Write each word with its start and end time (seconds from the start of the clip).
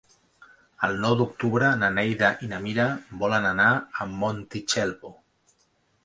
El 0.85 0.95
nou 1.01 1.17
d'octubre 1.17 1.67
na 1.81 1.89
Neida 1.97 2.31
i 2.47 2.49
na 2.53 2.61
Mira 2.63 2.85
volen 3.23 3.45
anar 3.51 3.67
a 3.75 4.07
Montitxelvo. 4.23 5.13